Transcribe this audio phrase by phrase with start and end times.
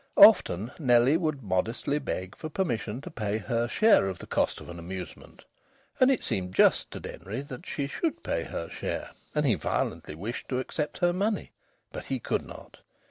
[0.17, 4.67] Often Nellie would modestly beg for permission to pay her share of the cost of
[4.67, 5.45] an amusement.
[5.99, 10.15] And it seemed just to Denry that she should pay her share, and he violently
[10.15, 11.51] wished to accept her money,
[11.91, 12.79] but he could not.